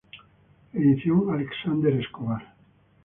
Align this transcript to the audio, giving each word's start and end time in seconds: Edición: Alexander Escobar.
Edición: 0.73 1.29
Alexander 1.29 1.93
Escobar. 1.93 2.55